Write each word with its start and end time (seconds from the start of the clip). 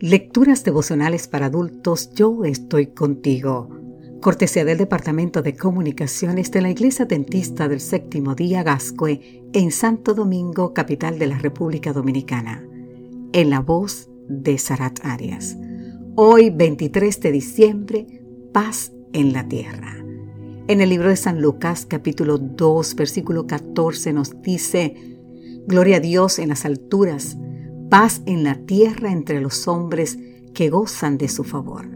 Lecturas 0.00 0.64
devocionales 0.64 1.28
para 1.28 1.46
adultos, 1.46 2.10
yo 2.14 2.44
estoy 2.44 2.88
contigo. 2.88 3.68
Cortesía 4.20 4.64
del 4.64 4.76
Departamento 4.76 5.40
de 5.40 5.54
Comunicaciones 5.54 6.50
de 6.50 6.62
la 6.62 6.70
Iglesia 6.70 7.04
Dentista 7.04 7.68
del 7.68 7.78
Séptimo 7.78 8.34
Día 8.34 8.64
Gascue 8.64 9.44
en 9.52 9.70
Santo 9.70 10.12
Domingo, 10.14 10.74
capital 10.74 11.20
de 11.20 11.28
la 11.28 11.38
República 11.38 11.92
Dominicana. 11.92 12.66
En 13.32 13.50
la 13.50 13.60
voz 13.60 14.08
de 14.28 14.58
Sarat 14.58 14.98
Arias. 15.04 15.56
Hoy, 16.16 16.50
23 16.50 17.20
de 17.20 17.30
diciembre, 17.30 18.06
paz 18.52 18.92
en 19.12 19.32
la 19.32 19.46
tierra. 19.46 20.04
En 20.66 20.80
el 20.80 20.90
libro 20.90 21.08
de 21.08 21.16
San 21.16 21.40
Lucas, 21.40 21.86
capítulo 21.86 22.38
2, 22.38 22.96
versículo 22.96 23.46
14, 23.46 24.12
nos 24.12 24.42
dice, 24.42 24.96
Gloria 25.68 25.98
a 25.98 26.00
Dios 26.00 26.40
en 26.40 26.48
las 26.48 26.64
alturas 26.64 27.38
paz 27.96 28.22
en 28.26 28.42
la 28.42 28.56
tierra 28.56 29.12
entre 29.12 29.40
los 29.40 29.68
hombres 29.68 30.18
que 30.52 30.68
gozan 30.68 31.16
de 31.16 31.28
su 31.28 31.44
favor. 31.44 31.86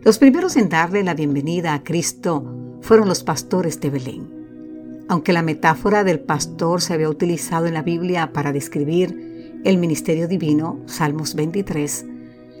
Los 0.00 0.16
primeros 0.16 0.56
en 0.56 0.70
darle 0.70 1.04
la 1.04 1.12
bienvenida 1.12 1.74
a 1.74 1.84
Cristo 1.84 2.78
fueron 2.80 3.06
los 3.06 3.22
pastores 3.22 3.82
de 3.82 3.90
Belén. 3.90 5.04
Aunque 5.10 5.34
la 5.34 5.42
metáfora 5.42 6.04
del 6.04 6.20
pastor 6.20 6.80
se 6.80 6.94
había 6.94 7.10
utilizado 7.10 7.66
en 7.66 7.74
la 7.74 7.82
Biblia 7.82 8.32
para 8.32 8.50
describir 8.50 9.60
el 9.62 9.76
ministerio 9.76 10.26
divino, 10.26 10.80
Salmos 10.86 11.34
23, 11.34 12.06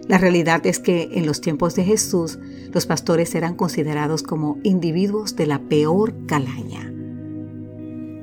la 0.06 0.18
realidad 0.18 0.66
es 0.66 0.80
que 0.80 1.12
en 1.14 1.24
los 1.24 1.40
tiempos 1.40 1.74
de 1.76 1.84
Jesús 1.84 2.38
los 2.74 2.84
pastores 2.84 3.34
eran 3.34 3.54
considerados 3.54 4.22
como 4.22 4.58
individuos 4.64 5.34
de 5.34 5.46
la 5.46 5.60
peor 5.60 6.26
calaña. 6.26 6.92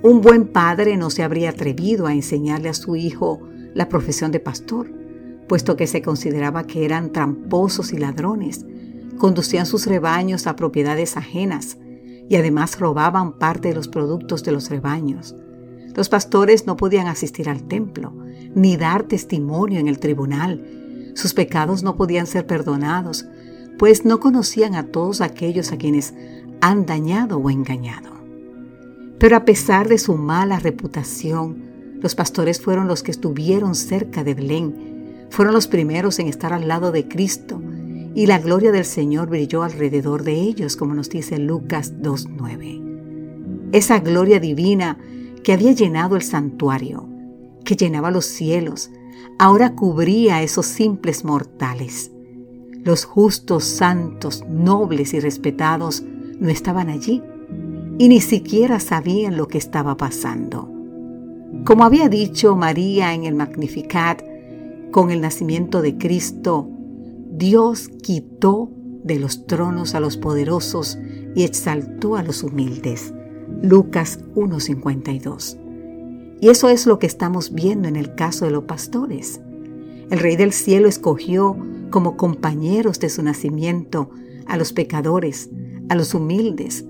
Un 0.03 0.21
buen 0.21 0.47
padre 0.47 0.95
no 0.95 1.09
se 1.09 1.23
habría 1.23 1.49
atrevido 1.49 2.05
a 2.05 2.13
enseñarle 2.13 2.69
a 2.69 2.75
su 2.75 2.95
hijo 2.95 3.47
la 3.73 3.89
profesión 3.89 4.31
de 4.31 4.39
pastor, 4.39 4.91
puesto 5.47 5.75
que 5.75 5.87
se 5.87 6.01
consideraba 6.01 6.65
que 6.65 6.85
eran 6.85 7.11
tramposos 7.11 7.93
y 7.93 7.97
ladrones, 7.97 8.65
conducían 9.17 9.65
sus 9.65 9.85
rebaños 9.85 10.47
a 10.47 10.55
propiedades 10.55 11.17
ajenas 11.17 11.77
y 12.29 12.35
además 12.35 12.79
robaban 12.79 13.33
parte 13.33 13.69
de 13.69 13.75
los 13.75 13.87
productos 13.87 14.43
de 14.43 14.51
los 14.51 14.69
rebaños. 14.69 15.35
Los 15.95 16.09
pastores 16.09 16.65
no 16.65 16.77
podían 16.77 17.07
asistir 17.07 17.49
al 17.49 17.63
templo, 17.63 18.13
ni 18.55 18.77
dar 18.77 19.03
testimonio 19.03 19.79
en 19.79 19.87
el 19.87 19.99
tribunal. 19.99 21.11
Sus 21.15 21.33
pecados 21.33 21.83
no 21.83 21.97
podían 21.97 22.27
ser 22.27 22.47
perdonados, 22.47 23.25
pues 23.77 24.05
no 24.05 24.19
conocían 24.19 24.75
a 24.75 24.87
todos 24.87 25.21
aquellos 25.21 25.71
a 25.71 25.77
quienes 25.77 26.13
han 26.61 26.85
dañado 26.85 27.37
o 27.37 27.49
engañado. 27.49 28.11
Pero 29.19 29.35
a 29.35 29.45
pesar 29.45 29.87
de 29.87 29.97
su 29.97 30.15
mala 30.15 30.59
reputación, 30.59 31.70
los 32.01 32.15
pastores 32.15 32.59
fueron 32.59 32.87
los 32.87 33.03
que 33.03 33.11
estuvieron 33.11 33.75
cerca 33.75 34.23
de 34.23 34.33
Belén, 34.33 35.27
fueron 35.29 35.53
los 35.53 35.67
primeros 35.67 36.19
en 36.19 36.27
estar 36.27 36.51
al 36.51 36.67
lado 36.67 36.91
de 36.91 37.07
Cristo, 37.07 37.61
y 38.13 38.25
la 38.25 38.39
gloria 38.39 38.71
del 38.71 38.85
Señor 38.85 39.29
brilló 39.29 39.63
alrededor 39.63 40.23
de 40.23 40.33
ellos, 40.33 40.75
como 40.75 40.93
nos 40.93 41.09
dice 41.09 41.37
Lucas 41.37 41.93
2.9. 42.01 43.69
Esa 43.71 43.99
gloria 43.99 44.39
divina 44.39 44.97
que 45.43 45.53
había 45.53 45.71
llenado 45.71 46.15
el 46.15 46.21
santuario, 46.21 47.07
que 47.63 47.75
llenaba 47.75 48.11
los 48.11 48.25
cielos, 48.25 48.91
ahora 49.39 49.75
cubría 49.75 50.37
a 50.37 50.43
esos 50.43 50.65
simples 50.65 51.23
mortales. 51.23 52.11
Los 52.83 53.05
justos, 53.05 53.63
santos, 53.63 54.43
nobles 54.49 55.13
y 55.13 55.19
respetados 55.19 56.03
no 56.39 56.49
estaban 56.49 56.89
allí 56.89 57.21
y 57.97 58.09
ni 58.09 58.19
siquiera 58.19 58.79
sabían 58.79 59.37
lo 59.37 59.47
que 59.47 59.59
estaba 59.59 59.95
pasando. 59.95 60.80
Como 61.65 61.83
había 61.83 62.09
dicho 62.09 62.55
María 62.55 63.13
en 63.13 63.23
el 63.23 63.35
Magnificat, 63.35 64.23
con 64.89 65.11
el 65.11 65.21
nacimiento 65.21 65.83
de 65.83 65.95
Cristo, 65.95 66.67
Dios 67.31 67.87
quitó 68.01 68.71
de 69.03 69.19
los 69.19 69.45
tronos 69.45 69.93
a 69.93 69.99
los 69.99 70.17
poderosos 70.17 70.97
y 71.35 71.43
exaltó 71.43 72.15
a 72.15 72.23
los 72.23 72.41
humildes. 72.41 73.13
Lucas 73.61 74.19
1.52. 74.33 75.57
Y 76.41 76.49
eso 76.49 76.69
es 76.69 76.87
lo 76.87 76.97
que 76.97 77.05
estamos 77.05 77.53
viendo 77.53 77.87
en 77.87 77.95
el 77.95 78.15
caso 78.15 78.45
de 78.45 78.51
los 78.51 78.63
pastores. 78.63 79.39
El 80.09 80.17
Rey 80.17 80.35
del 80.35 80.53
Cielo 80.53 80.87
escogió 80.87 81.55
como 81.91 82.17
compañeros 82.17 82.99
de 82.99 83.09
su 83.09 83.21
nacimiento 83.21 84.09
a 84.47 84.57
los 84.57 84.73
pecadores, 84.73 85.51
a 85.89 85.95
los 85.95 86.15
humildes, 86.15 86.85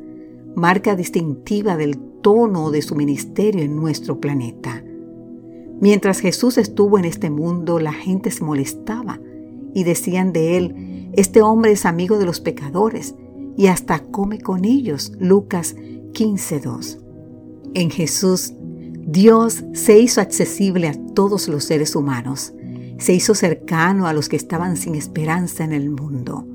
marca 0.56 0.96
distintiva 0.96 1.78
del 1.78 1.98
tono 2.22 2.72
de 2.72 2.82
su 2.82 2.96
ministerio 2.96 3.64
en 3.64 3.76
nuestro 3.76 4.20
planeta. 4.20 4.84
Mientras 5.80 6.20
Jesús 6.20 6.58
estuvo 6.58 7.00
en 7.00 7.06
este 7.06 7.30
mundo, 7.30 7.80
la 7.80 7.94
gente 7.94 8.30
se 8.32 8.44
molestaba 8.44 9.20
y 9.74 9.84
decían 9.84 10.32
de 10.34 10.58
él, 10.58 11.10
este 11.14 11.42
hombre 11.42 11.72
es 11.72 11.86
amigo 11.86 12.20
de 12.20 12.26
los 12.26 12.40
pecadores 12.40 13.16
y 13.58 13.68
hasta 13.68 14.00
come 14.00 14.40
con 14.40 14.66
ellos. 14.66 15.14
Lucas 15.20 15.76
15.2. 16.14 17.00
En 17.74 17.90
Jesús, 17.90 18.54
Dios 18.60 19.64
se 19.74 20.00
hizo 20.00 20.22
accesible 20.22 20.88
a 20.88 21.14
todos 21.14 21.48
los 21.48 21.64
seres 21.64 21.96
humanos, 21.96 22.54
se 22.98 23.14
hizo 23.14 23.34
cercano 23.34 24.08
a 24.08 24.14
los 24.14 24.30
que 24.30 24.36
estaban 24.36 24.78
sin 24.78 24.96
esperanza 24.96 25.64
en 25.64 25.74
el 25.74 25.90
mundo. 25.90 26.46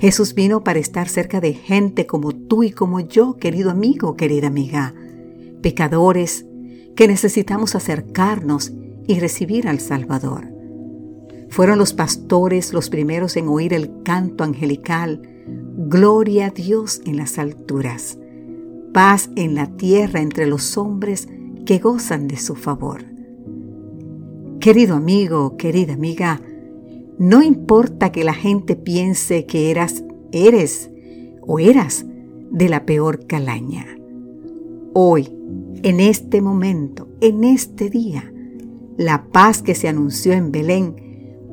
Jesús 0.00 0.34
vino 0.34 0.62
para 0.62 0.78
estar 0.78 1.08
cerca 1.08 1.40
de 1.40 1.54
gente 1.54 2.06
como 2.06 2.32
tú 2.32 2.62
y 2.62 2.70
como 2.70 3.00
yo, 3.00 3.36
querido 3.36 3.70
amigo, 3.70 4.16
querida 4.16 4.46
amiga, 4.46 4.94
pecadores 5.60 6.46
que 6.94 7.08
necesitamos 7.08 7.74
acercarnos 7.74 8.72
y 9.06 9.18
recibir 9.18 9.66
al 9.66 9.80
Salvador. 9.80 10.48
Fueron 11.48 11.78
los 11.78 11.94
pastores 11.94 12.72
los 12.72 12.90
primeros 12.90 13.36
en 13.36 13.48
oír 13.48 13.72
el 13.72 14.02
canto 14.02 14.44
angelical, 14.44 15.22
Gloria 15.80 16.46
a 16.46 16.50
Dios 16.50 17.00
en 17.06 17.16
las 17.16 17.38
alturas, 17.38 18.18
paz 18.92 19.30
en 19.36 19.54
la 19.54 19.76
tierra 19.76 20.20
entre 20.20 20.46
los 20.46 20.76
hombres 20.76 21.28
que 21.64 21.78
gozan 21.78 22.28
de 22.28 22.36
su 22.36 22.54
favor. 22.54 23.04
Querido 24.60 24.96
amigo, 24.96 25.56
querida 25.56 25.94
amiga, 25.94 26.40
no 27.18 27.42
importa 27.42 28.12
que 28.12 28.24
la 28.24 28.34
gente 28.34 28.76
piense 28.76 29.44
que 29.46 29.70
eras, 29.70 30.04
eres 30.32 30.90
o 31.42 31.58
eras 31.58 32.06
de 32.50 32.68
la 32.68 32.86
peor 32.86 33.26
calaña. 33.26 33.86
Hoy, 34.94 35.28
en 35.82 36.00
este 36.00 36.40
momento, 36.40 37.08
en 37.20 37.44
este 37.44 37.90
día, 37.90 38.32
la 38.96 39.26
paz 39.30 39.62
que 39.62 39.74
se 39.74 39.88
anunció 39.88 40.32
en 40.32 40.52
Belén 40.52 40.96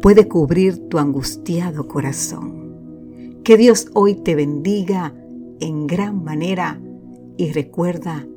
puede 0.02 0.28
cubrir 0.28 0.88
tu 0.88 1.00
angustiado 1.00 1.88
corazón. 1.88 3.42
Que 3.44 3.58
Dios 3.58 3.90
hoy 3.94 4.16
te 4.16 4.36
bendiga 4.36 5.14
en 5.59 5.88
gran 5.88 6.24
manera 6.24 6.80
y 7.38 7.52
recuerda 7.52 8.28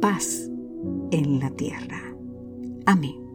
paz 0.00 0.50
en 1.10 1.40
la 1.40 1.50
tierra. 1.50 2.00
Amén. 2.86 3.27